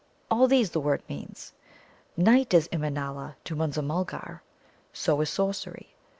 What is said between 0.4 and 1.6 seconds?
these the word means.